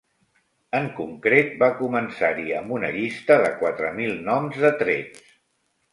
[0.77, 5.29] En concret, va començar-hi amb una llista de quatre mil noms de trets.